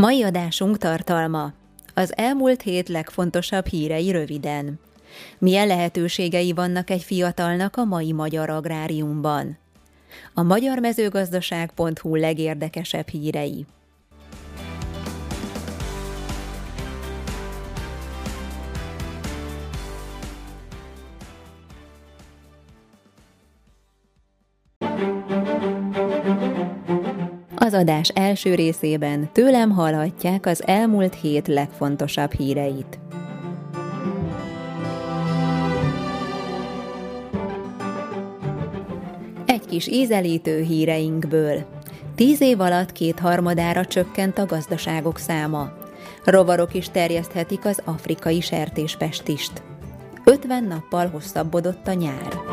[0.00, 1.52] Mai adásunk tartalma.
[1.94, 4.80] Az elmúlt hét legfontosabb hírei röviden.
[5.38, 9.58] Milyen lehetőségei vannak egy fiatalnak a mai magyar agráriumban?
[10.34, 13.66] A magyar mezőgazdaság.hu legérdekesebb hírei.
[27.68, 32.98] Az adás első részében tőlem hallhatják az elmúlt hét legfontosabb híreit.
[39.46, 41.66] Egy kis ízelítő híreinkből.
[42.14, 45.72] Tíz év alatt két harmadára csökkent a gazdaságok száma.
[46.24, 49.62] Rovarok is terjeszthetik az afrikai sertéspestist.
[50.24, 52.47] 50 nappal hosszabbodott a nyár.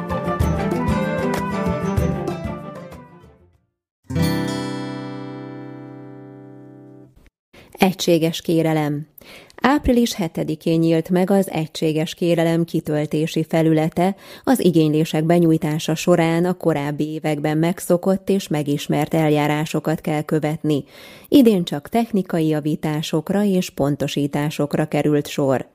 [7.95, 9.07] Egységes kérelem.
[9.61, 17.07] Április 7-én nyílt meg az Egységes Kérelem kitöltési felülete az igénylések benyújtása során a korábbi
[17.07, 20.83] években megszokott és megismert eljárásokat kell követni.
[21.27, 25.74] Idén csak technikai javításokra és pontosításokra került sor.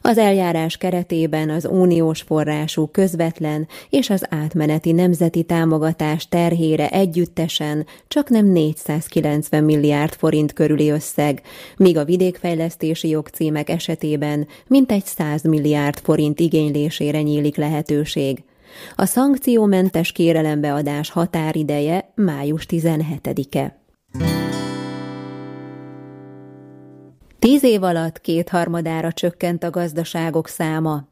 [0.00, 8.28] Az eljárás keretében az uniós forrású közvetlen és az átmeneti nemzeti támogatás terhére együttesen csak
[8.28, 11.42] nem 490 milliárd forint körüli összeg,
[11.76, 18.42] míg a vidékfejlesztési jogcímek esetében mintegy 100 milliárd forint igénylésére nyílik lehetőség.
[18.96, 23.80] A szankciómentes kérelembeadás határideje május 17-e.
[27.42, 31.04] Tíz év alatt kétharmadára csökkent a gazdaságok száma.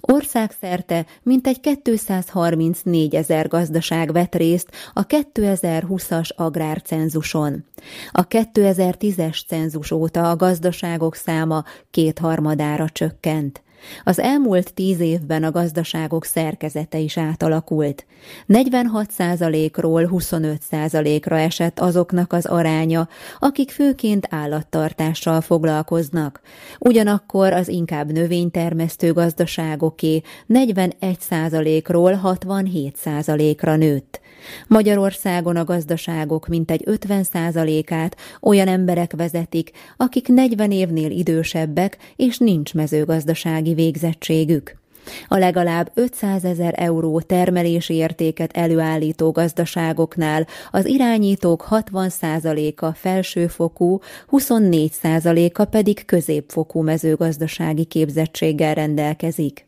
[0.00, 7.64] Országszerte mintegy 234 ezer gazdaság vett részt a 2020-as agrárcenzuson.
[8.10, 13.62] A 2010-es cenzus óta a gazdaságok száma kétharmadára csökkent.
[14.04, 18.06] Az elmúlt tíz évben a gazdaságok szerkezete is átalakult.
[18.48, 26.40] 46%-ról 25%-ra esett azoknak az aránya, akik főként állattartással foglalkoznak.
[26.78, 34.20] Ugyanakkor az inkább növénytermesztő gazdaságoké 41%-ról 67%-ra nőtt.
[34.66, 43.71] Magyarországon a gazdaságok mintegy 50%-át olyan emberek vezetik, akik 40 évnél idősebbek, és nincs mezőgazdasági
[43.74, 44.80] végzettségük.
[45.28, 53.98] A legalább 500 ezer euró termelési értéket előállító gazdaságoknál az irányítók 60%-a felsőfokú,
[54.30, 59.66] 24%-a pedig középfokú mezőgazdasági képzettséggel rendelkezik.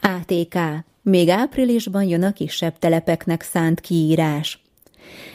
[0.00, 0.58] ATK
[1.02, 4.69] még áprilisban jön a kisebb telepeknek szánt kiírás.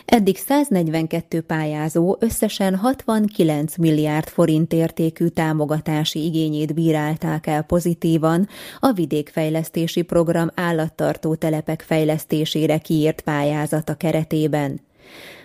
[0.05, 8.47] Eddig 142 pályázó összesen 69 milliárd forint értékű támogatási igényét bírálták el pozitívan
[8.79, 14.81] a vidékfejlesztési program állattartó telepek fejlesztésére kiírt pályázata keretében.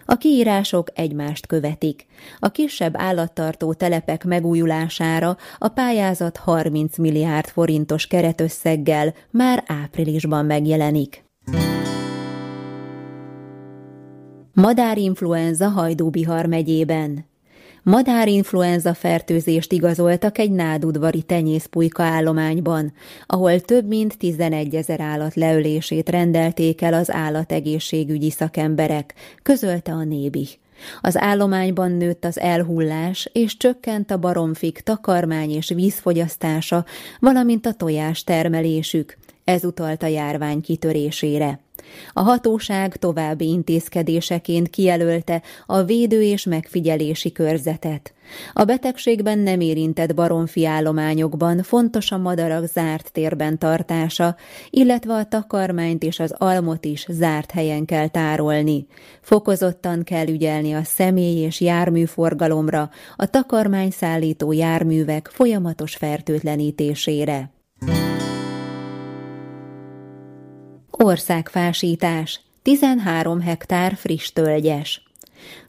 [0.06, 2.06] A kiírások egymást követik.
[2.38, 11.29] A kisebb állattartó telepek megújulására a pályázat 30 milliárd forintos keretösszeggel már áprilisban megjelenik.
[14.53, 17.28] Madárinfluenza Hajdúbihar megyében
[17.83, 22.92] Madárinfluenza fertőzést igazoltak egy nádudvari tenyészpulyka állományban,
[23.27, 30.48] ahol több mint 11 ezer állat leölését rendelték el az állategészségügyi szakemberek, közölte a Nébi.
[31.01, 36.84] Az állományban nőtt az elhullás, és csökkent a baromfik takarmány és vízfogyasztása,
[37.21, 39.16] valamint a tojás termelésük.
[39.45, 41.59] Ez utalt a járvány kitörésére.
[42.13, 48.15] A hatóság további intézkedéseként kijelölte a védő és megfigyelési körzetet.
[48.53, 54.37] A betegségben nem érintett baromfi állományokban fontos a madarak zárt térben tartása,
[54.71, 58.86] illetve a takarmányt és az almot is zárt helyen kell tárolni.
[59.21, 67.51] Fokozottan kell ügyelni a személy és járműforgalomra, a takarmány szállító járművek folyamatos fertőtlenítésére.
[71.04, 72.41] Országfásítás.
[72.62, 75.02] 13 hektár friss tölgyes.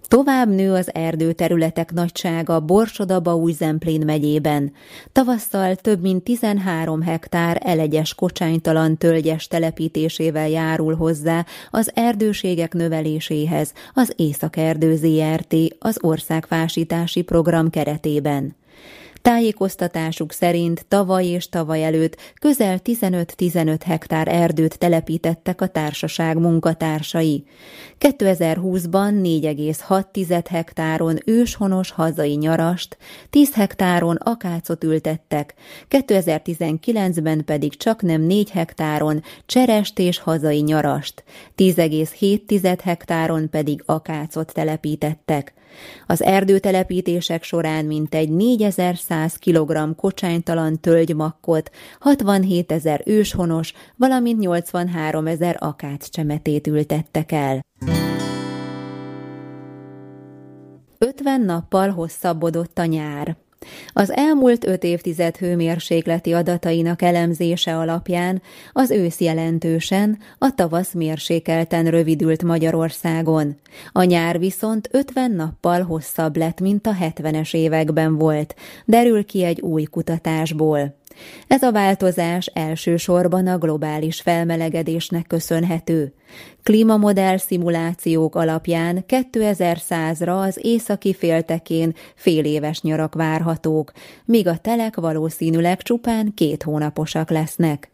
[0.07, 4.73] Tovább nő az erdőterületek nagysága Borsoda új Zemplén megyében.
[5.11, 14.13] Tavasszal több mint 13 hektár elegyes kocsánytalan tölgyes telepítésével járul hozzá az erdőségek növeléséhez az
[14.15, 18.55] Északerdő ZRT az országfásítási program keretében.
[19.21, 27.44] Tájékoztatásuk szerint tavaly és tavaly előtt közel 15-15 hektár erdőt telepítettek a társaság munkatársai.
[28.00, 32.97] 2020-ban 4,6 hektáron őshonos hazai nyarast,
[33.29, 35.53] 10 hektáron akácot ültettek,
[35.89, 41.24] 2019-ben pedig csak nem 4 hektáron cserest és hazai nyarast,
[41.57, 45.53] 10,7 hektáron pedig akácot telepítettek.
[46.07, 55.57] Az erdőtelepítések során mintegy 4100 kg kocsánytalan tölgymakkot, 67 ezer őshonos, valamint 83 ezer
[56.09, 57.65] csemetét ültettek el.
[60.97, 63.38] 50 nappal hosszabbodott a nyár.
[63.93, 68.41] Az elmúlt öt évtized hőmérsékleti adatainak elemzése alapján
[68.71, 73.55] az ősz jelentősen, a tavasz mérsékelten rövidült Magyarországon.
[73.91, 78.55] A nyár viszont 50 nappal hosszabb lett, mint a 70-es években volt,
[78.85, 80.99] derül ki egy új kutatásból.
[81.47, 86.13] Ez a változás elsősorban a globális felmelegedésnek köszönhető.
[86.63, 93.91] Klímamodell szimulációk alapján 2100-ra az északi féltekén fél éves nyarak várhatók,
[94.25, 97.89] míg a telek valószínűleg csupán két hónaposak lesznek.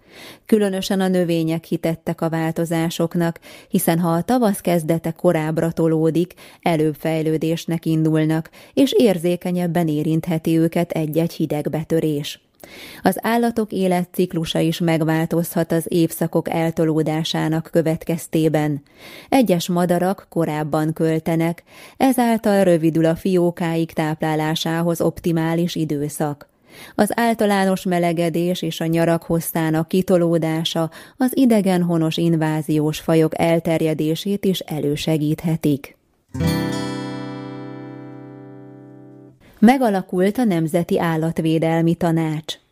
[0.45, 3.39] Különösen a növények hitettek a változásoknak,
[3.69, 11.33] hiszen ha a tavasz kezdete korábbra tolódik, előbb fejlődésnek indulnak, és érzékenyebben érintheti őket egy-egy
[11.33, 12.46] hideg betörés.
[13.01, 18.83] Az állatok életciklusa is megváltozhat az évszakok eltolódásának következtében.
[19.29, 21.63] Egyes madarak korábban költenek,
[21.97, 26.49] ezáltal rövidül a fiókáik táplálásához optimális időszak.
[26.95, 35.97] Az általános melegedés és a nyarak hosszának kitolódása az idegenhonos inváziós fajok elterjedését is elősegíthetik.
[39.59, 42.66] Megalakult a Nemzeti Állatvédelmi Tanács.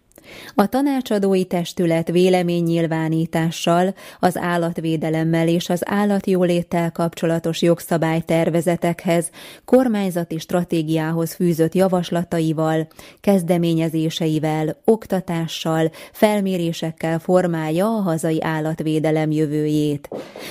[0.55, 9.29] A tanácsadói testület véleménynyilvánítással, az állatvédelemmel és az állatjóléttel kapcsolatos jogszabálytervezetekhez,
[9.65, 12.87] kormányzati stratégiához fűzött javaslataival,
[13.21, 20.09] kezdeményezéseivel, oktatással, felmérésekkel formálja a hazai állatvédelem jövőjét.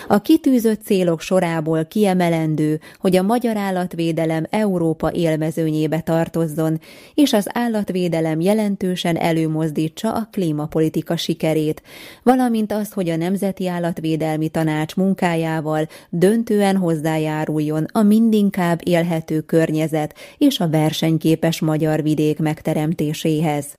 [0.08, 6.80] A kitűzött célok sorából kiemelendő, hogy a magyar állatvédelem Európa élmezőnyébe tartozzon,
[7.14, 11.82] és az állatvédelem jelentősen előmozdítja előmozdítsa a klímapolitika sikerét,
[12.22, 20.60] valamint az, hogy a Nemzeti Állatvédelmi Tanács munkájával döntően hozzájáruljon a mindinkább élhető környezet és
[20.60, 23.78] a versenyképes magyar vidék megteremtéséhez.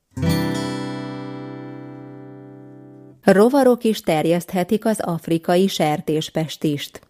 [3.23, 7.01] Rovarok is terjeszthetik az afrikai sertéspestist.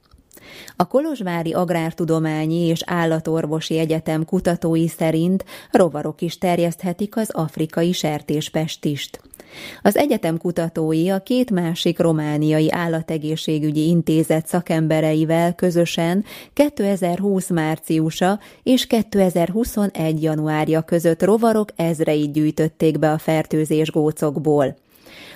[0.75, 9.19] A Kolozsvári Agrártudományi és Állatorvosi Egyetem kutatói szerint rovarok is terjeszthetik az afrikai sertéspestist.
[9.81, 20.23] Az egyetem kutatói a két másik romániai állategészségügyi intézet szakembereivel közösen 2020 márciusa és 2021
[20.23, 24.75] januárja között rovarok ezreit gyűjtötték be a fertőzés gócokból.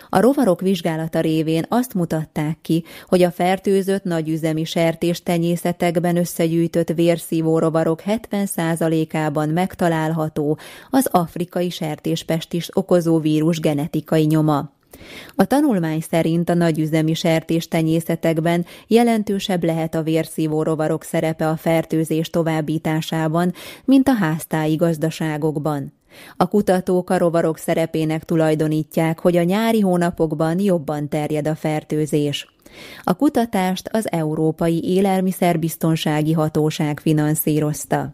[0.09, 7.59] A rovarok vizsgálata révén azt mutatták ki, hogy a fertőzött nagyüzemi sertés tenyészetekben összegyűjtött vérszívó
[7.59, 10.57] rovarok 70%-ában megtalálható
[10.89, 14.71] az afrikai sertéspest okozó vírus genetikai nyoma.
[15.35, 22.29] A tanulmány szerint a nagyüzemi sertés tenyészetekben jelentősebb lehet a vérszívó rovarok szerepe a fertőzés
[22.29, 23.53] továbbításában,
[23.85, 25.98] mint a háztáji gazdaságokban.
[26.37, 32.53] A kutatók a rovarok szerepének tulajdonítják, hogy a nyári hónapokban jobban terjed a fertőzés.
[33.03, 38.13] A kutatást az Európai Élelmiszerbiztonsági Hatóság finanszírozta.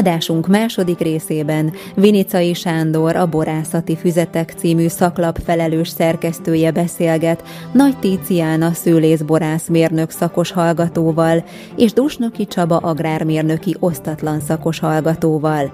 [0.00, 7.42] Adásunk második részében Vinicai Sándor, a Borászati Füzetek című szaklap felelős szerkesztője beszélget
[7.72, 11.44] Nagy Tíciána szőlészborász mérnök szakos hallgatóval
[11.76, 15.72] és Dusnoki Csaba agrármérnöki osztatlan szakos hallgatóval.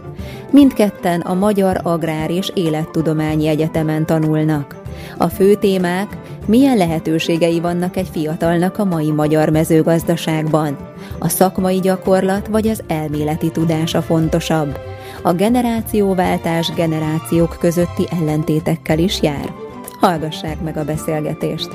[0.50, 4.86] Mindketten a Magyar Agrár és Élettudományi Egyetemen tanulnak.
[5.19, 10.76] A fő témák, milyen lehetőségei vannak egy fiatalnak a mai magyar mezőgazdaságban?
[11.19, 14.79] A szakmai gyakorlat vagy az elméleti tudása fontosabb?
[15.26, 19.53] a generációváltás generációk közötti ellentétekkel is jár.
[20.00, 21.69] Hallgassák meg a beszélgetést!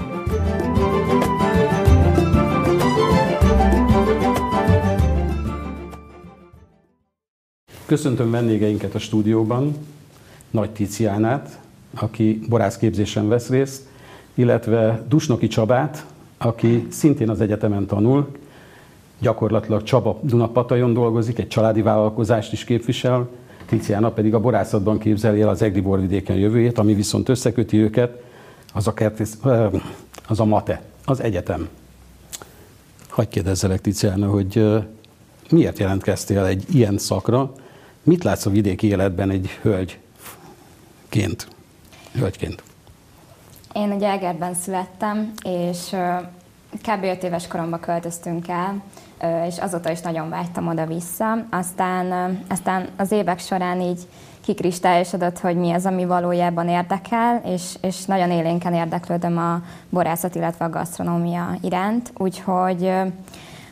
[7.86, 9.76] Köszöntöm vendégeinket a stúdióban,
[10.50, 11.60] Nagy Ticiánát,
[11.94, 13.82] aki borászképzésen vesz részt,
[14.34, 16.06] illetve Dusnoki Csabát,
[16.38, 18.28] aki szintén az egyetemen tanul,
[19.20, 23.30] gyakorlatilag Csaba Dunapatajon dolgozik, egy családi vállalkozást is képvisel,
[23.66, 28.22] Tiziana pedig a borászatban képzeli el az Egri borvidéken jövőjét, ami viszont összeköti őket,
[28.74, 29.38] az a, kertész,
[30.28, 31.70] az a MATE, az egyetem.
[33.10, 34.66] Hagy kérdezzelek, Tiziana, hogy
[35.50, 37.52] miért jelentkeztél egy ilyen szakra,
[38.04, 41.48] mit látsz a vidéki életben egy hölgyként?
[42.14, 42.64] Hölgyként.
[43.74, 45.96] Én ugye Egerben születtem, és
[46.72, 47.04] kb.
[47.04, 48.84] 5 éves koromban költöztünk el,
[49.48, 51.46] és azóta is nagyon vágytam oda-vissza.
[51.50, 54.08] Aztán, aztán az évek során így
[54.42, 60.66] kikristályosodott, hogy mi az, ami valójában érdekel, és, és nagyon élénken érdeklődöm a borászat, illetve
[60.66, 62.92] a gasztronómia iránt, úgyhogy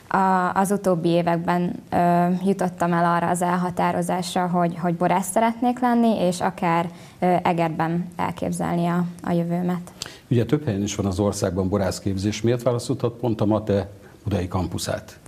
[0.10, 6.20] a, az utóbbi években ö, jutottam el arra az elhatározásra, hogy, hogy borász szeretnék lenni,
[6.20, 6.90] és akár
[7.20, 9.92] ö, Egerben elképzelni a, a jövőmet.
[10.28, 12.42] Ugye több helyen is van az országban borászképzés.
[12.42, 13.90] Miért választottad pont a MATE
[14.24, 15.20] budai kampuszát?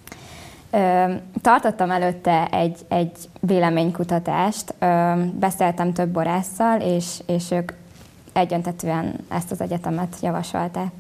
[0.72, 7.72] Ö, tartottam előtte egy, egy véleménykutatást, ö, beszéltem több borásszal, és, és ők
[8.34, 10.92] egyöntetően ezt az egyetemet javasolták.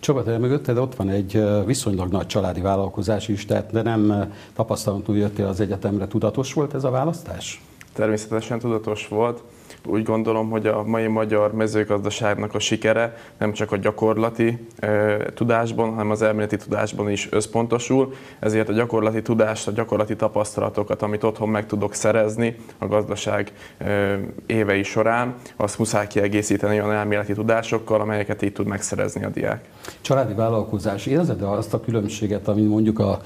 [0.00, 5.22] Csaba, te mögötted ott van egy viszonylag nagy családi vállalkozás is, tehát de nem tapasztalatlanul
[5.22, 6.06] jöttél az egyetemre.
[6.06, 7.62] Tudatos volt ez a választás?
[7.92, 9.42] Természetesen tudatos volt.
[9.86, 15.90] Úgy gondolom, hogy a mai magyar mezőgazdaságnak a sikere nem csak a gyakorlati e, tudásban,
[15.90, 21.48] hanem az elméleti tudásban is összpontosul, ezért a gyakorlati tudást, a gyakorlati tapasztalatokat, amit otthon
[21.48, 28.42] meg tudok szerezni a gazdaság e, évei során, azt muszáj kiegészíteni olyan elméleti tudásokkal, amelyeket
[28.42, 29.64] így tud megszerezni a diák.
[30.00, 33.20] Családi vállalkozás, érzed -e azt a különbséget, ami mondjuk a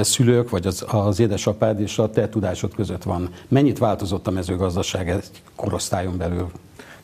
[0.00, 3.28] szülők, vagy az, az édesapád és a te tudásod között van?
[3.48, 5.24] Mennyit változott a mezőgazdaság egy
[5.56, 6.50] korosztály osztályon belül?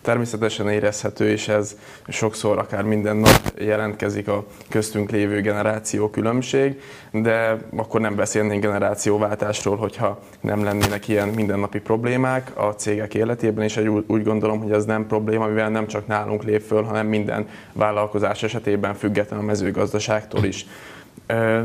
[0.04, 1.76] Természetesen érezhető, és ez
[2.08, 6.80] sokszor akár minden nap jelentkezik a köztünk lévő generáció különbség,
[7.10, 13.76] de akkor nem beszélnénk generációváltásról, hogyha nem lennének ilyen mindennapi problémák a cégek életében, és
[14.06, 18.42] úgy gondolom, hogy ez nem probléma, mivel nem csak nálunk lép föl, hanem minden vállalkozás
[18.42, 20.66] esetében független a mezőgazdaságtól is.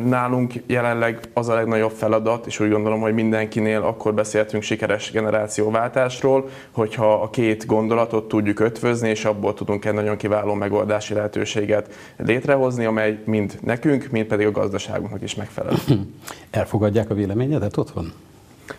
[0.04, 6.50] Nálunk jelenleg az a legnagyobb feladat, és úgy gondolom, hogy mindenkinél akkor beszéltünk sikeres generációváltásról,
[6.72, 12.86] hogyha a két gondolatot tudjuk ötvözni, és abból tudunk egy nagyon kiváló megoldási lehetőséget létrehozni,
[12.86, 15.74] amely mind nekünk, mind pedig a gazdaságunknak is megfelel.
[16.52, 18.14] Elfogadják a véleményedet otthon?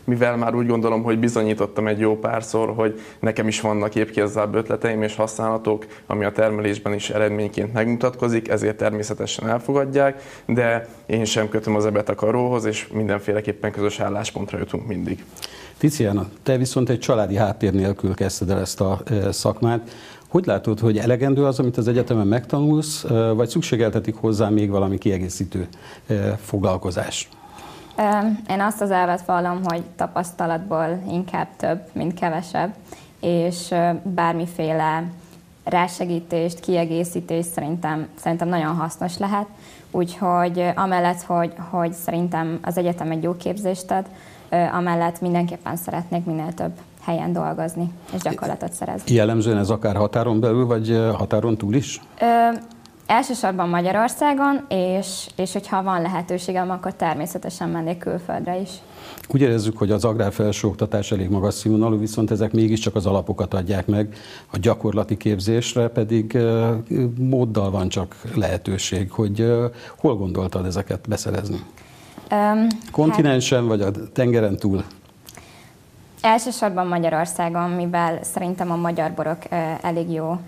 [0.05, 5.03] Mivel már úgy gondolom, hogy bizonyítottam egy jó párszor, hogy nekem is vannak épkézzább ötleteim
[5.03, 11.77] és használatok, ami a termelésben is eredményként megmutatkozik, ezért természetesen elfogadják, de én sem kötöm
[11.77, 15.25] az ebet a karóhoz, és mindenféleképpen közös álláspontra jutunk mindig.
[15.79, 19.91] Tiziana, te viszont egy családi háttér nélkül kezdted el ezt a e, szakmát.
[20.29, 24.99] Hogy látod, hogy elegendő az, amit az egyetemen megtanulsz, e, vagy szükségeltetik hozzá még valami
[24.99, 25.69] kiegészítő
[26.07, 27.29] e, foglalkozás?
[28.49, 32.75] Én azt az elvet vallom, hogy tapasztalatból inkább több, mint kevesebb,
[33.21, 35.05] és bármiféle
[35.65, 39.47] rásegítést, kiegészítést szerintem, szerintem nagyon hasznos lehet.
[39.91, 44.05] Úgyhogy amellett, hogy, hogy szerintem az egyetem egy jó képzést ad,
[44.73, 49.15] amellett mindenképpen szeretnék minél több helyen dolgozni és gyakorlatot szerezni.
[49.15, 52.01] Jellemzően ez akár határon belül, vagy határon túl is?
[53.11, 58.71] Elsősorban Magyarországon, és, és hogyha van lehetőségem, akkor természetesen mennék külföldre is.
[59.29, 64.15] Úgy érezzük, hogy az agrárfelsőoktatás elég magas színvonalú, viszont ezek mégiscsak az alapokat adják meg,
[64.53, 66.39] a gyakorlati képzésre pedig
[67.19, 69.53] móddal van csak lehetőség, hogy
[69.99, 71.61] hol gondoltad ezeket beszerezni?
[72.31, 74.85] Um, Kontinensen hát, vagy a tengeren túl?
[76.21, 79.39] Elsősorban Magyarországon, mivel szerintem a magyar borok
[79.83, 80.41] elég jó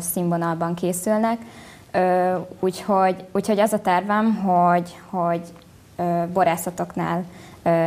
[0.00, 1.38] színvonalban készülnek,
[2.60, 5.40] Úgyhogy, úgyhogy az a tervem, hogy, hogy
[6.32, 7.24] borászatoknál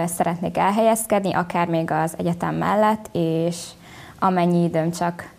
[0.05, 3.57] szeretnék elhelyezkedni, akár még az egyetem mellett, és
[4.19, 5.29] amennyi időm csak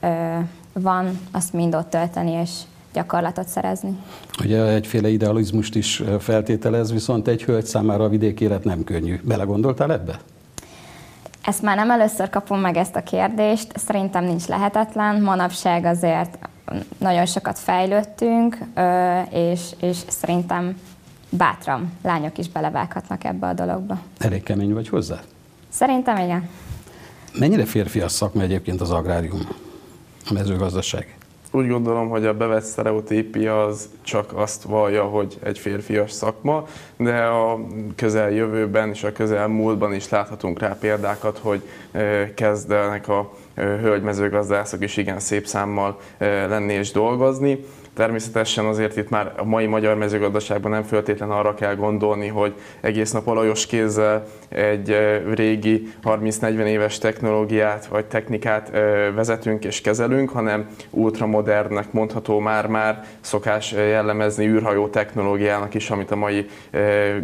[0.72, 2.50] van, azt mind ott tölteni, és
[2.92, 3.98] gyakorlatot szerezni.
[4.42, 9.20] Ugye egyféle idealizmust is feltételez, viszont egy hölgy számára a vidék élet nem könnyű.
[9.22, 10.18] Belegondoltál ebbe?
[11.44, 15.22] Ezt már nem először kapom meg ezt a kérdést, szerintem nincs lehetetlen.
[15.22, 16.38] Manapság azért
[16.98, 18.58] nagyon sokat fejlődtünk,
[19.30, 20.80] és, és szerintem
[21.28, 23.98] bátran lányok is belevághatnak ebbe a dologba.
[24.18, 25.20] Elég kemény vagy hozzá?
[25.68, 26.48] Szerintem igen.
[27.38, 29.48] Mennyire férfias szakma egyébként az agrárium,
[30.28, 31.16] a mezőgazdaság?
[31.54, 37.16] Úgy gondolom, hogy a bevett sztereotípia az csak azt vallja, hogy egy férfias szakma, de
[37.16, 37.58] a
[37.96, 41.62] közeljövőben és a közelmúltban is láthatunk rá példákat, hogy
[42.34, 47.64] kezdenek a hölgymezőgazdászok is igen szép számmal lenni és dolgozni.
[47.94, 53.10] Természetesen azért itt már a mai magyar mezőgazdaságban nem föltétlen arra kell gondolni, hogy egész
[53.12, 54.96] nap olajos kézzel egy
[55.34, 58.70] régi 30-40 éves technológiát vagy technikát
[59.14, 66.46] vezetünk és kezelünk, hanem ultramodernnek mondható már-már szokás jellemezni űrhajó technológiának is, amit a mai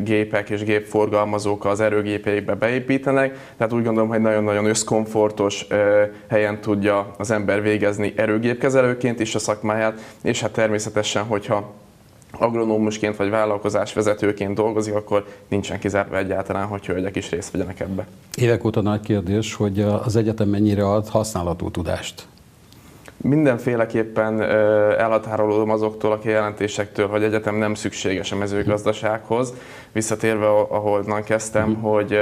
[0.03, 3.39] gépek és gépforgalmazók az erőgépeikbe beépítenek.
[3.57, 5.67] Tehát úgy gondolom, hogy nagyon-nagyon összkomfortos
[6.29, 11.73] helyen tudja az ember végezni erőgépkezelőként is a szakmáját, és hát természetesen, hogyha
[12.39, 18.07] agronómusként vagy vállalkozásvezetőként dolgozik, akkor nincsen kizárva egyáltalán, hogy hölgyek is részt vegyenek ebbe.
[18.35, 22.27] Évek óta nagy kérdés, hogy az egyetem mennyire ad használható tudást.
[23.17, 24.43] Mindenféleképpen
[24.99, 29.55] elhatárolódom azoktól a kijelentésektől, hogy egyetem nem szükséges a mezőgazdasághoz.
[29.93, 31.75] Visszatérve, ahol kezdtem, mm.
[31.75, 32.13] hogy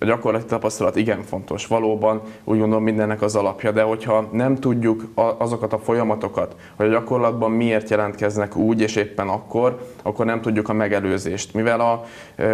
[0.00, 1.66] a gyakorlati tapasztalat igen fontos.
[1.66, 6.90] Valóban úgy gondolom mindennek az alapja, de hogyha nem tudjuk azokat a folyamatokat, hogy a
[6.90, 11.54] gyakorlatban miért jelentkeznek úgy és éppen akkor, akkor nem tudjuk a megelőzést.
[11.54, 12.04] Mivel a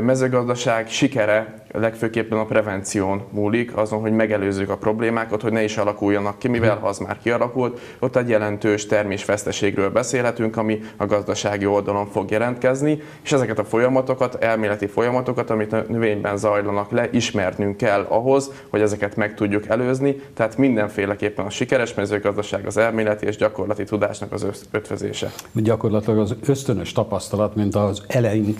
[0.00, 6.38] mezőgazdaság sikere legfőképpen a prevención múlik, azon, hogy megelőzzük a problémákat, hogy ne is alakuljanak
[6.38, 12.06] ki, mivel ha az már kialakult, ott egy jelentős termésveszteségről beszélhetünk, ami a gazdasági oldalon
[12.06, 18.06] fog jelentkezni, és ezeket a folyamatokat, elméleti folyamatokat, amit a növényben zajlanak le, ismernünk kell
[18.08, 23.84] ahhoz, hogy ezeket meg tudjuk előzni, tehát mindenféleképpen a sikeres mezőgazdaság az elméleti és gyakorlati
[23.84, 25.30] tudásnak az ötvözése.
[25.52, 28.58] Gyakorlatilag az ösztönös tapasztalat, mint az eleink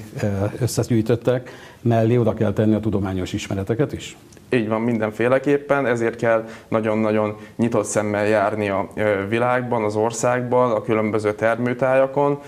[0.61, 4.17] összegyűjtöttek, mellé oda kell tenni a tudományos ismereteket is?
[4.51, 8.89] Így van, mindenféleképpen, ezért kell nagyon-nagyon nyitott szemmel járni a
[9.29, 12.39] világban, az országban, a különböző termőtájakon,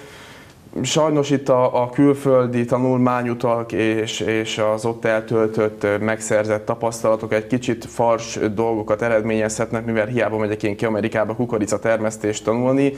[0.82, 7.84] Sajnos itt a, a külföldi tanulmányutak és, és az ott eltöltött, megszerzett tapasztalatok egy kicsit
[7.84, 12.92] fars dolgokat eredményezhetnek, mivel hiába megyek én ki Amerikába kukorica termesztést tanulni,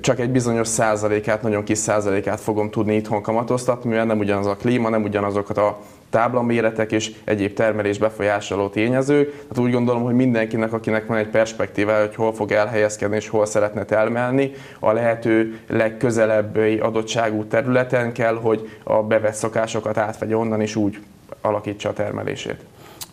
[0.00, 4.56] csak egy bizonyos százalékát, nagyon kis százalékát fogom tudni itthon kamatoztatni, mivel nem ugyanaz a
[4.56, 5.78] klíma, nem ugyanazokat a
[6.10, 9.44] táblaméretek és egyéb termelés befolyásoló tényezők.
[9.48, 13.46] Hát úgy gondolom, hogy mindenkinek, akinek van egy perspektíva, hogy hol fog elhelyezkedni és hol
[13.46, 20.76] szeretne termelni, a lehető legközelebbi adottságú területen kell, hogy a bevett szokásokat átvegye onnan, és
[20.76, 20.98] úgy
[21.40, 22.64] alakítsa a termelését.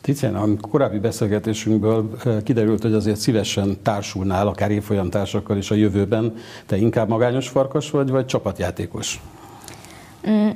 [0.02, 2.10] Tiziana, a korábbi beszélgetésünkből
[2.44, 6.34] kiderült, hogy azért szívesen társulnál, akár évfolyam társakkal is a jövőben.
[6.66, 9.22] Te inkább magányos farkas vagy, vagy csapatjátékos?
[10.30, 10.50] Mm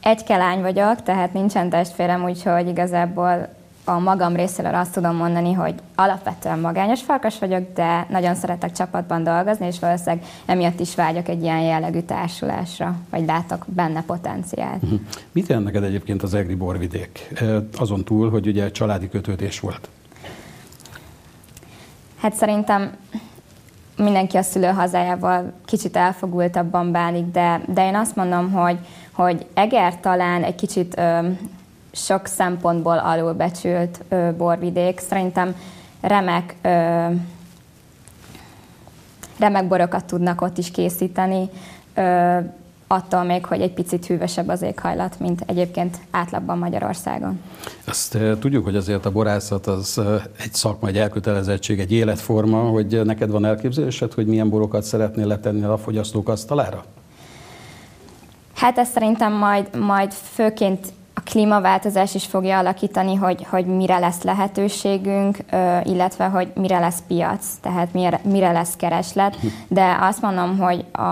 [0.00, 3.56] egy lány vagyok, tehát nincsen testvérem, úgyhogy igazából
[3.88, 9.22] a magam részéről azt tudom mondani, hogy alapvetően magányos farkas vagyok, de nagyon szeretek csapatban
[9.22, 14.82] dolgozni, és valószínűleg emiatt is vágyok egy ilyen jellegű társulásra, vagy látok benne potenciált.
[14.82, 15.00] Uh-huh.
[15.32, 17.34] Mit jelent neked egyébként az egri borvidék?
[17.78, 19.88] Azon túl, hogy ugye családi kötődés volt.
[22.20, 22.96] Hát szerintem
[23.96, 28.78] mindenki a szülőhazájával kicsit elfogultabban bánik, de, de én azt mondom, hogy,
[29.22, 31.18] hogy Eger talán egy kicsit ö,
[31.92, 34.98] sok szempontból alulbecsült ö, borvidék.
[34.98, 35.54] Szerintem
[36.00, 37.06] remek, ö,
[39.38, 41.48] remek borokat tudnak ott is készíteni,
[41.94, 42.38] ö,
[42.86, 47.40] attól még, hogy egy picit hűvösebb az éghajlat, mint egyébként átlagban Magyarországon.
[47.84, 50.00] Azt tudjuk, hogy azért a borászat az
[50.38, 55.64] egy szakma, egy elkötelezettség, egy életforma, hogy neked van elképzelésed, hogy milyen borokat szeretnél letenni
[55.64, 56.84] a fogyasztók asztalára?
[58.58, 64.22] Hát ezt szerintem majd, majd főként a klímaváltozás is fogja alakítani, hogy, hogy mire lesz
[64.22, 65.36] lehetőségünk,
[65.84, 69.36] illetve hogy mire lesz piac, tehát mire, mire lesz kereslet.
[69.68, 71.02] De azt mondom, hogy a,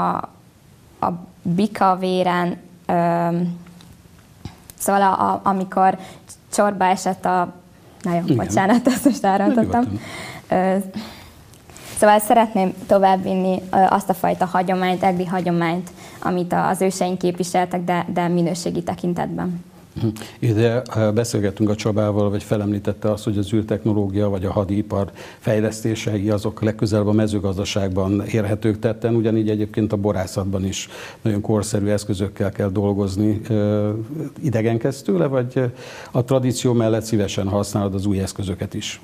[1.06, 2.56] a bika véren,
[4.78, 5.98] szóval a, a, amikor
[6.52, 7.52] csorba esett a...
[8.02, 8.36] Nagyon Igen.
[8.36, 9.84] bocsánat, ezt most elrontottam.
[11.98, 15.90] Szóval szeretném továbbvinni azt a fajta hagyományt, egri hagyományt,
[16.22, 19.64] amit az őseink képviseltek, de, de minőségi tekintetben.
[20.38, 20.82] Ide
[21.14, 27.06] beszélgettünk a Csabával, vagy felemlítette azt, hogy az űrtechnológia vagy a hadipar fejlesztései azok legközelebb
[27.06, 30.88] a mezőgazdaságban érhetők tetten, ugyanígy egyébként a borászatban is
[31.22, 33.40] nagyon korszerű eszközökkel kell dolgozni.
[34.42, 35.60] Idegenkezz vagy
[36.10, 39.00] a tradíció mellett szívesen használod az új eszközöket is?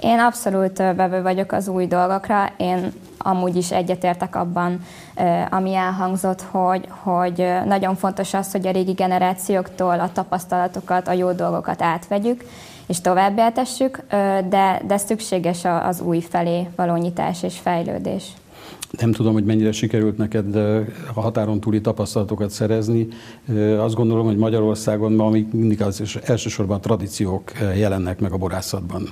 [0.00, 2.52] Én abszolút bevő vagyok az új dolgokra.
[2.56, 4.80] Én amúgy is egyetértek abban,
[5.50, 11.32] ami elhangzott, hogy, hogy nagyon fontos az, hogy a régi generációktól a tapasztalatokat, a jó
[11.32, 12.44] dolgokat átvegyük,
[12.86, 14.00] és tovább éltessük,
[14.48, 18.24] de, de szükséges az új felé való nyitás és fejlődés.
[19.00, 20.56] Nem tudom, hogy mennyire sikerült neked
[21.14, 23.08] a határon túli tapasztalatokat szerezni.
[23.78, 29.08] Azt gondolom, hogy Magyarországon ma mindig az elsősorban tradíciók jelennek meg a borászatban.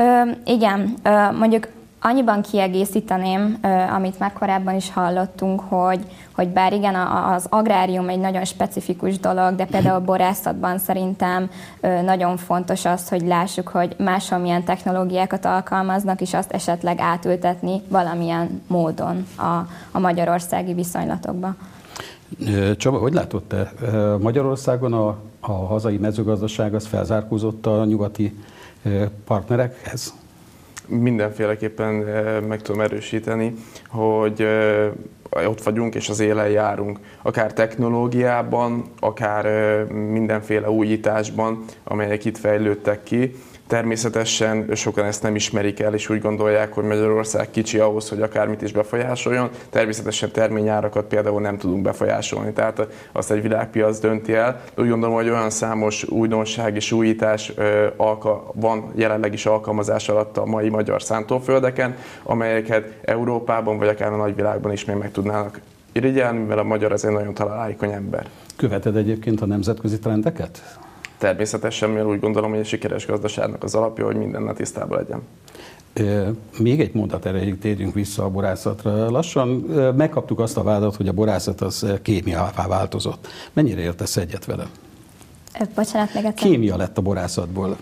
[0.00, 1.68] Ö, igen, ö, mondjuk
[2.00, 6.00] annyiban kiegészíteném, ö, amit már korábban is hallottunk, hogy,
[6.32, 6.94] hogy bár igen,
[7.34, 13.08] az agrárium egy nagyon specifikus dolog, de például a borászatban szerintem ö, nagyon fontos az,
[13.08, 19.98] hogy lássuk, hogy máshol milyen technológiákat alkalmaznak, és azt esetleg átültetni valamilyen módon a, a
[19.98, 21.54] magyarországi viszonylatokba.
[22.76, 23.72] Csaba, hogy látod te?
[24.20, 28.38] Magyarországon a, a hazai mezőgazdaság az felzárkózott a nyugati
[29.24, 30.14] partnerekhez?
[30.86, 31.92] Mindenféleképpen
[32.48, 33.54] meg tudom erősíteni,
[33.88, 34.46] hogy
[35.46, 36.98] ott vagyunk és az élen járunk.
[37.22, 39.46] Akár technológiában, akár
[39.92, 43.34] mindenféle újításban, amelyek itt fejlődtek ki
[43.70, 48.62] Természetesen sokan ezt nem ismerik el, és úgy gondolják, hogy Magyarország kicsi ahhoz, hogy akármit
[48.62, 49.48] is befolyásoljon.
[49.70, 54.60] Természetesen terményárakat például nem tudunk befolyásolni, tehát azt egy világpiac dönti el.
[54.74, 57.52] De úgy gondolom, hogy olyan számos újdonság és újítás
[58.54, 64.72] van jelenleg is alkalmazás alatt a mai magyar szántóföldeken, amelyeket Európában vagy akár a nagyvilágban
[64.72, 65.60] is még meg tudnának
[65.92, 68.26] irigyelni, mivel a magyar az egy nagyon találékony ember.
[68.56, 70.78] Követed egyébként a nemzetközi trendeket?
[71.20, 75.22] Természetesen, mert úgy gondolom, hogy a sikeres gazdaságnak az alapja, hogy mindennel tisztában legyen.
[76.58, 79.10] Még egy mondat erejéig térjünk vissza a borászatra.
[79.10, 79.48] Lassan
[79.96, 83.28] megkaptuk azt a vádat, hogy a borászat az kémiává változott.
[83.52, 84.66] Mennyire értesz egyet vele?
[85.74, 86.34] Bocsánat, egyszer.
[86.34, 87.76] Kémia lett a borászatból.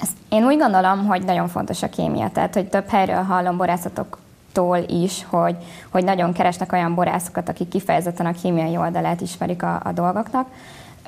[0.00, 2.30] Ezt én úgy gondolom, hogy nagyon fontos a kémia.
[2.32, 5.56] Tehát, hogy több helyről hallom borászatoktól is, hogy,
[5.90, 10.48] hogy nagyon keresnek olyan borászokat, akik kifejezetten a kémiai oldalát ismerik a, a dolgoknak.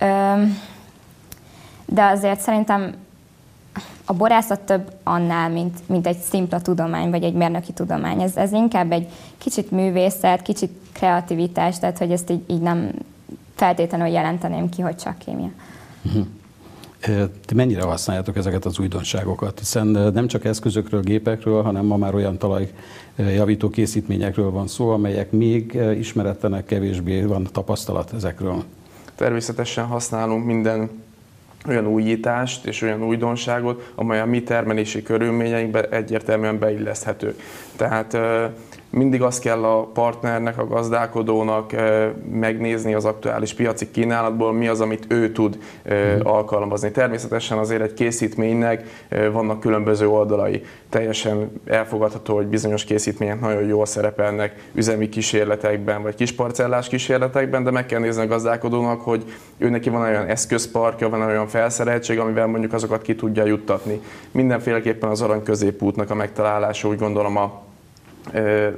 [0.03, 0.59] Üm,
[1.87, 2.95] de azért szerintem
[4.05, 8.21] a borászat több annál, mint, mint egy szimpla tudomány, vagy egy mérnöki tudomány.
[8.21, 12.91] Ez, ez inkább egy kicsit művészet, kicsit kreativitás, tehát hogy ezt így, így nem
[13.55, 15.51] feltétlenül jelenteném ki, hogy csak kémia.
[16.05, 16.27] Uh-huh.
[17.47, 19.59] Ti mennyire használjátok ezeket az újdonságokat?
[19.59, 25.79] Hiszen nem csak eszközökről, gépekről, hanem ma már olyan talajjavító készítményekről van szó, amelyek még
[25.99, 28.65] ismeretlenek, kevésbé van tapasztalat ezekről.
[29.15, 30.91] Természetesen használunk minden
[31.69, 37.35] olyan újítást és olyan újdonságot, amely a mi termelési körülményeinkbe egyértelműen beilleszthető.
[37.77, 38.19] Tehát
[38.95, 41.73] mindig azt kell a partnernek, a gazdálkodónak
[42.31, 45.59] megnézni az aktuális piaci kínálatból, mi az, amit ő tud
[45.93, 46.21] mm.
[46.23, 46.91] alkalmazni.
[46.91, 50.63] Természetesen azért egy készítménynek vannak különböző oldalai.
[50.89, 57.87] Teljesen elfogadható, hogy bizonyos készítmények nagyon jól szerepelnek üzemi kísérletekben, vagy kisparcellás kísérletekben, de meg
[57.87, 59.25] kell nézni a gazdálkodónak, hogy
[59.59, 64.01] ő neki van olyan eszközparkja, van olyan felszereltség, amivel mondjuk azokat ki tudja juttatni.
[64.31, 67.63] Mindenféleképpen az arany középútnak a megtalálása úgy gondolom a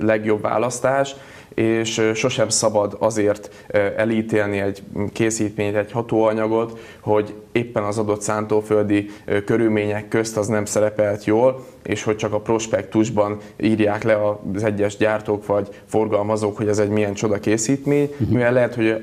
[0.01, 1.15] legjobb választás,
[1.55, 3.51] és sosem szabad azért
[3.97, 4.83] elítélni egy
[5.13, 9.11] készítményt, egy hatóanyagot, hogy éppen az adott szántóföldi
[9.45, 14.19] körülmények közt az nem szerepelt jól, és hogy csak a prospektusban írják le
[14.55, 18.33] az egyes gyártók vagy forgalmazók, hogy ez egy milyen csoda készítmény, mhm.
[18.33, 19.03] mivel lehet, hogy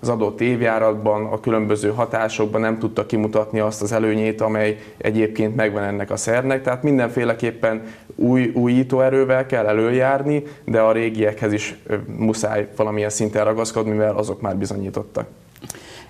[0.00, 5.82] az adott évjáratban, a különböző hatásokban nem tudta kimutatni azt az előnyét, amely egyébként megvan
[5.82, 6.62] ennek a szernek.
[6.62, 7.82] Tehát mindenféleképpen
[8.14, 11.78] új, újító erővel kell előjárni, de a régiekhez is
[12.16, 15.26] muszáj valamilyen szinten ragaszkodni, mivel azok már bizonyítottak.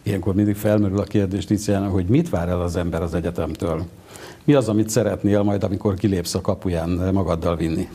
[0.08, 3.84] Ilyenkor mindig felmerül a kérdés Tiziana, hogy mit vár el az ember az egyetemtől?
[4.44, 7.88] Mi az, amit szeretnél majd, amikor kilépsz a kapuján magaddal vinni?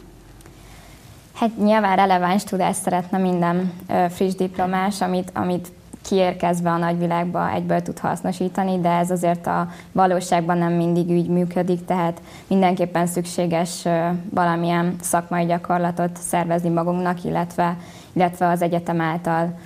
[1.34, 3.74] Hát nyilván releváns tudást szeretne minden
[4.10, 5.72] friss diplomás, amit, amit
[6.02, 11.86] kiérkezve a nagyvilágba egyből tud hasznosítani, de ez azért a valóságban nem mindig úgy működik,
[11.86, 13.88] tehát mindenképpen szükséges
[14.30, 17.78] valamilyen szakmai gyakorlatot szervezni magunknak, illetve,
[18.14, 19.58] illetve az egyetem által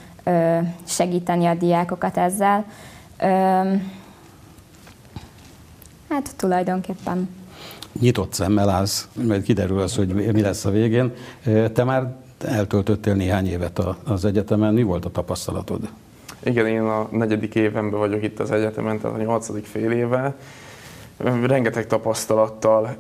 [0.84, 2.66] segíteni a diákokat ezzel.
[6.10, 7.30] Hát tulajdonképpen.
[8.00, 11.14] Nyitott szemmel állsz, mert kiderül az, hogy mi lesz a végén.
[11.74, 15.90] Te már eltöltöttél néhány évet az egyetemen, mi volt a tapasztalatod?
[16.44, 20.36] Igen, én a negyedik évenben vagyok itt az egyetemen, tehát a nyolcadik fél éve,
[21.18, 22.96] Rengeteg tapasztalattal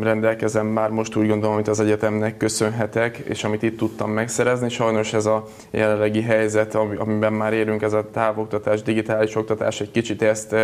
[0.00, 4.68] rendelkezem már most úgy gondolom, amit az egyetemnek köszönhetek, és amit itt tudtam megszerezni.
[4.68, 10.22] Sajnos ez a jelenlegi helyzet, amiben már érünk, ez a távoktatás, digitális oktatás egy kicsit
[10.22, 10.56] ezt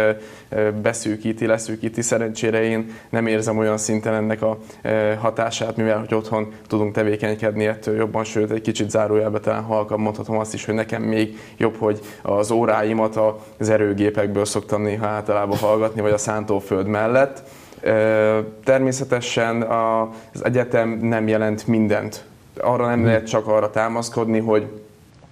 [0.82, 2.02] beszűkíti, leszűkíti.
[2.02, 4.58] Szerencsére én nem érzem olyan szinten ennek a
[5.18, 10.38] hatását, mivel hogy otthon tudunk tevékenykedni ettől jobban, sőt egy kicsit zárójelbe talán halkabb mondhatom
[10.38, 13.20] azt is, hogy nekem még jobb, hogy az óráimat
[13.58, 17.42] az erőgépekből szoktam néha általában hallgatni, vagy a szántó föld mellett.
[18.64, 22.24] Természetesen az egyetem nem jelent mindent.
[22.60, 24.66] Arra nem lehet csak arra támaszkodni, hogy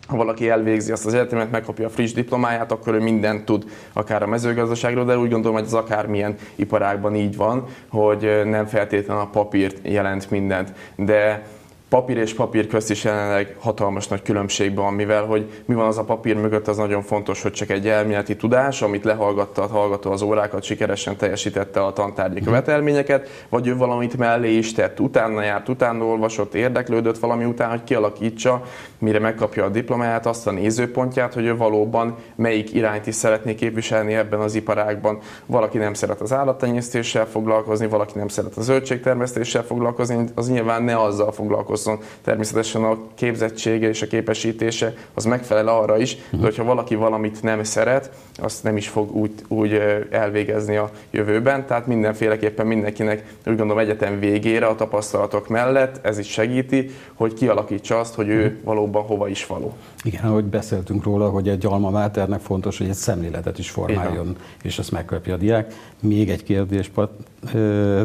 [0.06, 4.22] ha valaki elvégzi azt az egyetemet, megkapja a friss diplomáját, akkor ő mindent tud, akár
[4.22, 9.28] a mezőgazdaságról, de úgy gondolom, hogy az akármilyen iparágban így van, hogy nem feltétlenül a
[9.32, 10.72] papírt jelent mindent.
[10.96, 11.46] De
[11.88, 15.98] papír és papír közt is jelenleg hatalmas nagy különbség van, mivel hogy mi van az
[15.98, 20.10] a papír mögött, az nagyon fontos, hogy csak egy elméleti tudás, amit lehallgatta a hallgató
[20.10, 22.44] az órákat, sikeresen teljesítette a tantárgyi mhm.
[22.44, 27.84] követelményeket, vagy ő valamit mellé is tett, utána járt, utána olvasott, érdeklődött valami után, hogy
[27.84, 28.62] kialakítsa,
[28.98, 34.14] mire megkapja a diplomáját, azt a nézőpontját, hogy ő valóban melyik irányt is szeretné képviselni
[34.14, 35.18] ebben az iparágban.
[35.46, 41.02] Valaki nem szeret az állattenyésztéssel foglalkozni, valaki nem szeret a zöldségtermesztéssel foglalkozni, az nyilván ne
[41.02, 41.98] azzal foglalkozzon.
[42.24, 47.64] Természetesen a képzettsége és a képesítése az megfelel arra is, de hogyha valaki valamit nem
[47.64, 49.80] szeret, azt nem is fog úgy, úgy
[50.10, 51.66] elvégezni a jövőben.
[51.66, 57.98] Tehát mindenféleképpen mindenkinek úgy gondolom egyetem végére a tapasztalatok mellett ez is segíti, hogy kialakítsa
[57.98, 59.76] azt, hogy ő valóban hova is való.
[60.02, 64.36] Igen, ahogy beszéltünk róla, hogy egy alma máternek fontos, hogy egy szemléletet is formáljon, Igen.
[64.62, 65.74] és ezt megkapja a diák.
[66.00, 66.90] Még egy kérdés,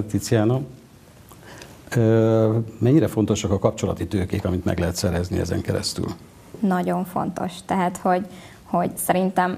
[0.09, 0.61] Tiziana.
[2.77, 6.05] Mennyire fontosak a kapcsolati tőkék, amit meg lehet szerezni ezen keresztül?
[6.59, 7.51] Nagyon fontos.
[7.65, 8.25] Tehát, hogy,
[8.63, 9.57] hogy szerintem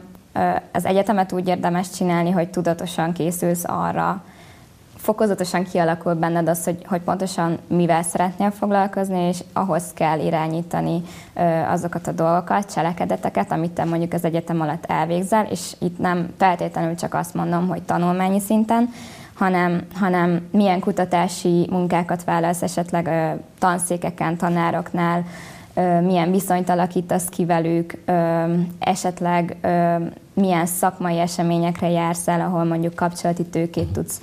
[0.71, 4.23] az egyetemet úgy érdemes csinálni, hogy tudatosan készülsz arra,
[5.03, 11.01] fokozatosan kialakul benned az, hogy, hogy pontosan mivel szeretnél foglalkozni, és ahhoz kell irányítani
[11.69, 16.95] azokat a dolgokat, cselekedeteket, amit te mondjuk az egyetem alatt elvégzel, és itt nem feltétlenül
[16.95, 18.89] csak azt mondom, hogy tanulmányi szinten,
[19.33, 25.25] hanem, hanem milyen kutatási munkákat válasz esetleg ö, tanszékeken, tanároknál,
[25.73, 28.43] ö, milyen viszonyt alakítasz ki velük, ö,
[28.79, 29.57] esetleg
[30.33, 34.21] milyen szakmai eseményekre jársz el, ahol mondjuk kapcsolati tőkét tudsz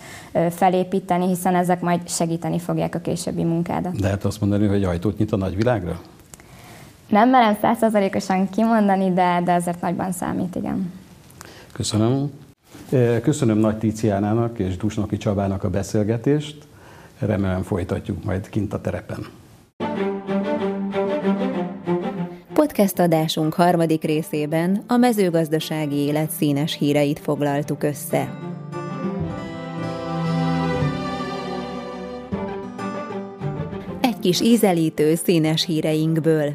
[0.50, 3.92] felépíteni, hiszen ezek majd segíteni fogják a későbbi munkádat.
[3.92, 6.00] De lehet azt mondani, hogy ajtót nyit a nagyvilágra?
[7.08, 10.92] Nem merem százszerzalékosan kimondani, de, de ezért nagyban számít, igen.
[11.72, 12.30] Köszönöm.
[13.22, 16.64] Köszönöm Nagy Tíciánának és Dusnoki Csabának a beszélgetést.
[17.18, 19.26] Remélem folytatjuk majd kint a terepen.
[22.60, 28.38] Podcast adásunk harmadik részében a mezőgazdasági élet színes híreit foglaltuk össze.
[34.00, 36.52] Egy kis ízelítő színes híreinkből.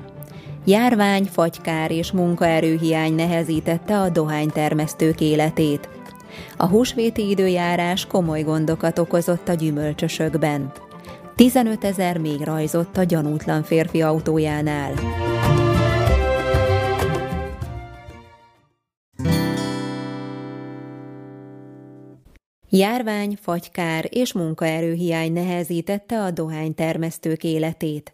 [0.66, 5.90] Járvány, fagykár és munkaerőhiány nehezítette a dohánytermesztők életét.
[6.58, 10.72] A húsvéti időjárás komoly gondokat okozott a gyümölcsösökben.
[11.36, 14.94] 15 ezer még rajzott a gyanútlan férfi autójánál.
[22.78, 28.14] Járvány, fagykár és munkaerőhiány nehezítette a dohánytermesztők életét.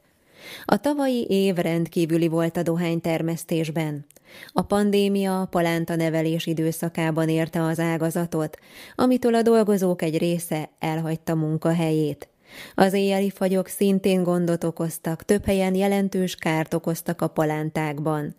[0.65, 4.05] A tavalyi év rendkívüli volt a dohánytermesztésben.
[4.53, 8.57] A pandémia palánta nevelés időszakában érte az ágazatot,
[8.95, 12.30] amitől a dolgozók egy része elhagyta munkahelyét.
[12.75, 18.35] Az éjjeli fagyok szintén gondot okoztak, több helyen jelentős kárt okoztak a palántákban.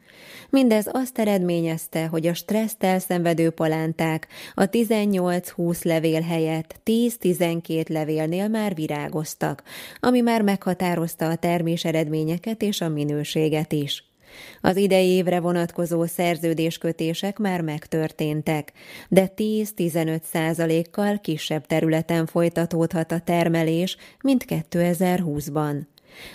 [0.51, 8.75] Mindez azt eredményezte, hogy a stresszt elszenvedő palánták a 18-20 levél helyett 10-12 levélnél már
[8.75, 9.62] virágoztak,
[10.01, 14.12] ami már meghatározta a termés eredményeket és a minőséget is.
[14.61, 18.73] Az idei évre vonatkozó szerződéskötések már megtörténtek,
[19.09, 25.77] de 10-15 százalékkal kisebb területen folytatódhat a termelés, mint 2020-ban.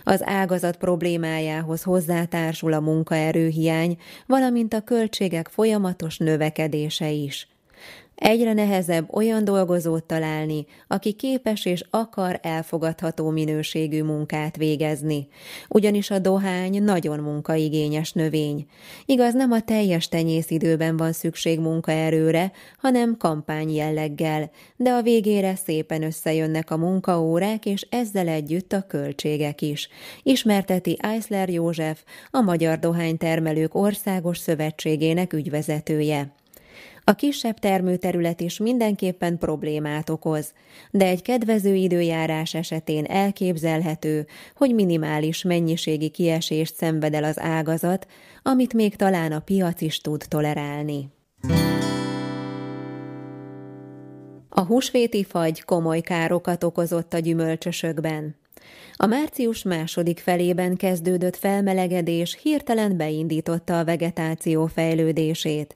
[0.04, 7.48] Az ágazat problémájához hozzátársul a munkaerőhiány, valamint a költségek folyamatos növekedése is.
[8.18, 15.28] Egyre nehezebb olyan dolgozót találni, aki képes és akar elfogadható minőségű munkát végezni,
[15.70, 18.66] ugyanis a dohány nagyon munkaigényes növény.
[19.06, 26.04] Igaz, nem a teljes tenyészidőben van szükség munkaerőre, hanem kampány jelleggel, de a végére szépen
[26.04, 29.90] összejönnek a munkaórák, és ezzel együtt a költségek is.
[30.24, 36.37] Ismerteti Eisler József, a Magyar Dohánytermelők Országos Szövetségének ügyvezetője.
[37.10, 40.54] A kisebb termőterület is mindenképpen problémát okoz,
[40.92, 48.08] de egy kedvező időjárás esetén elképzelhető, hogy minimális mennyiségi kiesést szenved el az ágazat,
[48.44, 51.10] amit még talán a piac is tud tolerálni.
[54.50, 58.36] A húsvéti fagy komoly károkat okozott a gyümölcsösökben.
[59.00, 65.76] A március második felében kezdődött felmelegedés hirtelen beindította a vegetáció fejlődését.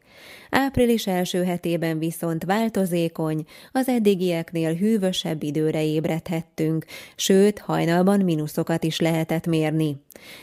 [0.51, 6.85] Április első hetében viszont változékony, az eddigieknél hűvösebb időre ébredhettünk,
[7.15, 9.97] sőt, hajnalban mínuszokat is lehetett mérni.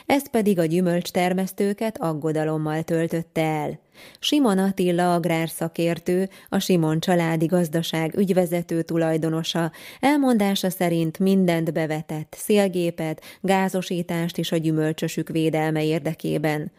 [0.06, 3.78] Ez pedig a gyümölcstermesztőket aggodalommal töltötte el.
[4.18, 14.38] Simon Attila agrárszakértő, a Simon családi gazdaság ügyvezető tulajdonosa elmondása szerint mindent bevetett, szélgépet, gázosítást
[14.38, 16.70] is a gyümölcsösük védelme érdekében.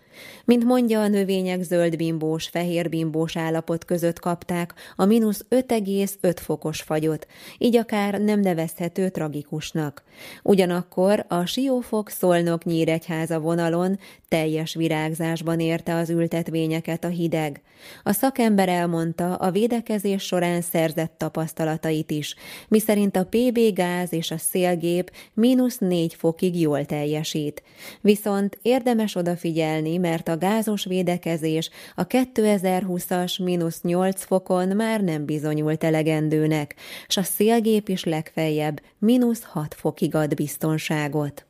[0.46, 7.28] Mint mondja, a növények zöldbimbós, fehérbimbós állapot között kapták a mínusz 5,5 fokos fagyot,
[7.58, 10.04] így akár nem nevezhető tragikusnak.
[10.44, 17.62] Ugyanakkor a Siófok Szolnok Nyíregyháza vonalon teljes virágzásban érte az ültetvényeket a hideg.
[18.04, 22.36] A szakember elmondta a védekezés során szerzett tapasztalatait is,
[22.68, 27.64] miszerint a PB gáz és a szélgép mínusz 4 fokig jól teljesít.
[28.02, 35.84] Viszont érdemes odafigyelni, mert a gázos védekezés a 2020-as mínusz 8 fokon már nem bizonyult
[35.84, 36.76] elegendőnek,
[37.08, 41.46] s a szélgép is legfeljebb mínusz 6 fokig ad biztonságot.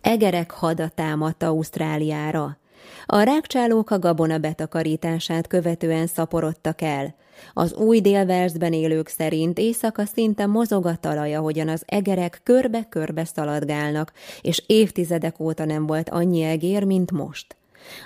[0.00, 2.59] Egerek hada támadt Ausztráliára.
[3.06, 7.14] A rákcsálók a gabona betakarítását követően szaporodtak el.
[7.54, 14.12] Az új délversben élők szerint éjszaka szinte mozog a talaj, ahogyan az egerek körbe-körbe szaladgálnak,
[14.40, 17.56] és évtizedek óta nem volt annyi egér, mint most.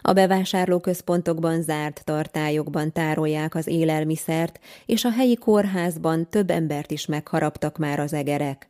[0.02, 7.78] A bevásárlóközpontokban zárt tartályokban tárolják az élelmiszert, és a helyi kórházban több embert is megharaptak
[7.78, 8.68] már az egerek.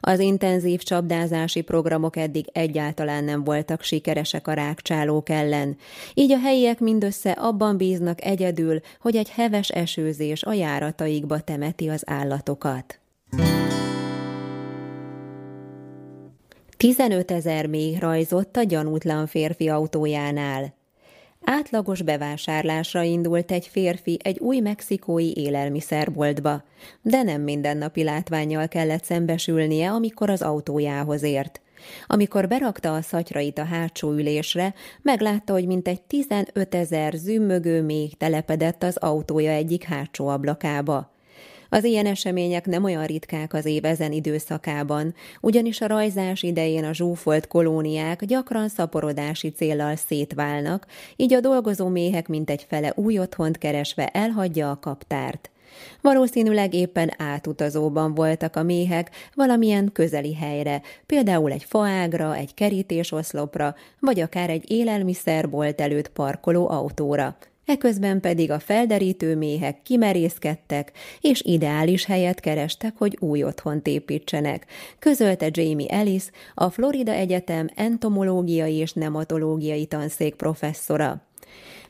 [0.00, 5.76] Az intenzív csapdázási programok eddig egyáltalán nem voltak sikeresek a rákcsálók ellen,
[6.14, 12.02] így a helyiek mindössze abban bíznak egyedül, hogy egy heves esőzés a járataikba temeti az
[12.06, 13.00] állatokat.
[16.76, 20.75] 15 ezer méh rajzott a gyanútlan férfi autójánál.
[21.48, 26.62] Átlagos bevásárlásra indult egy férfi egy új mexikói élelmiszerboltba,
[27.02, 31.60] de nem mindennapi látványjal kellett szembesülnie, amikor az autójához ért.
[32.06, 38.82] Amikor berakta a szatyrait a hátsó ülésre, meglátta, hogy mintegy 15 ezer zümmögő még telepedett
[38.82, 41.15] az autója egyik hátsó ablakába.
[41.68, 46.92] Az ilyen események nem olyan ritkák az év ezen időszakában, ugyanis a rajzás idején a
[46.94, 54.06] zsúfolt kolóniák gyakran szaporodási céllal szétválnak, így a dolgozó méhek mintegy fele új otthont keresve
[54.06, 55.50] elhagyja a kaptárt.
[56.00, 64.20] Valószínűleg éppen átutazóban voltak a méhek valamilyen közeli helyre, például egy faágra, egy kerítésoszlopra, vagy
[64.20, 67.36] akár egy élelmiszerbolt előtt parkoló autóra.
[67.66, 74.66] Eközben pedig a felderítő méhek kimerészkedtek, és ideális helyet kerestek, hogy új otthont építsenek,
[74.98, 76.24] közölte Jamie Ellis,
[76.54, 81.22] a Florida Egyetem entomológiai és nematológiai tanszék professzora.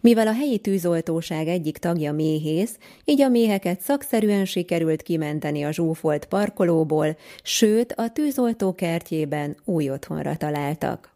[0.01, 6.25] Mivel a helyi tűzoltóság egyik tagja méhész, így a méheket szakszerűen sikerült kimenteni a zsúfolt
[6.25, 11.15] parkolóból, sőt a tűzoltó kertjében új otthonra találtak.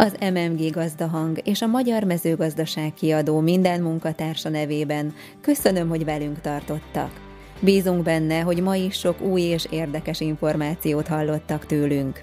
[0.00, 7.10] Az MMG Gazdahang és a Magyar Mezőgazdaság kiadó minden munkatársa nevében köszönöm, hogy velünk tartottak.
[7.60, 12.22] Bízunk benne, hogy ma is sok új és érdekes információt hallottak tőlünk.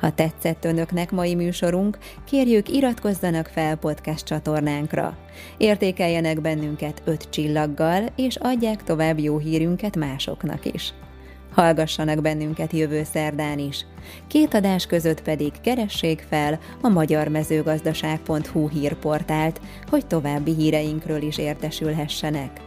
[0.00, 5.16] Ha tetszett önöknek mai műsorunk, kérjük iratkozzanak fel podcast csatornánkra.
[5.56, 10.94] Értékeljenek bennünket öt csillaggal, és adják tovább jó hírünket másoknak is.
[11.54, 13.86] Hallgassanak bennünket jövő szerdán is.
[14.26, 22.60] Két adás között pedig keressék fel a magyarmezőgazdaság.hu hírportált, hogy további híreinkről is értesülhessenek.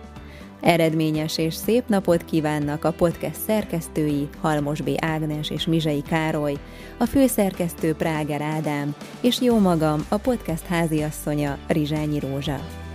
[0.61, 4.89] Eredményes és szép napot kívánnak a podcast szerkesztői Halmos B.
[5.01, 6.53] Ágnes és Mizsai Károly,
[6.97, 12.86] a főszerkesztő Práger Ádám, és jó magam, a podcast háziasszonya Rizsányi Rózsa.